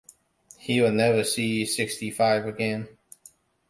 He 0.57 0.81
will 0.81 0.91
never 0.93 1.23
see 1.23 1.63
sixty-five 1.63 2.47
again. 2.47 2.87